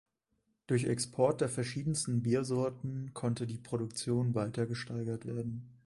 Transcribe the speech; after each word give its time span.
Durch 0.65 0.85
Export 0.85 1.41
der 1.41 1.47
verschiedensten 1.49 2.23
Biersorten 2.23 3.11
konnte 3.13 3.45
die 3.45 3.59
Produktion 3.59 4.33
weiter 4.33 4.65
gesteigert 4.65 5.27
werden. 5.27 5.69